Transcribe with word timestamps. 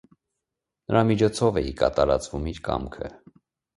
Նրա 0.93 1.03
միջոցով 1.11 1.61
է 1.61 1.63
ի 1.73 1.75
կատար 1.83 2.15
ածվում 2.17 2.49
իր 2.53 2.63
կամքը։ 2.69 3.13